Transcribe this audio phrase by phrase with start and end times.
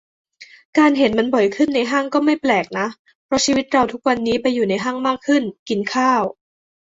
[0.77, 2.87] การเห็นมันบ่อยขึ้นในห้างก็ "ไม่แปลก" นะ
[3.25, 6.23] เพราะชีวิตเราทุกวันนี้ไปอยู่ในห้างมากขึ้น กินข้าว